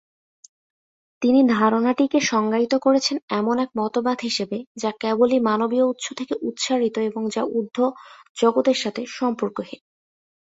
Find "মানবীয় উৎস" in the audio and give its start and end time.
5.39-6.07